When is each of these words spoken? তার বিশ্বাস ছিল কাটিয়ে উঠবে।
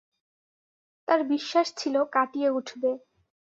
তার 1.07 1.19
বিশ্বাস 1.31 1.67
ছিল 1.77 1.95
কাটিয়ে 2.13 2.49
উঠবে। 2.49 2.91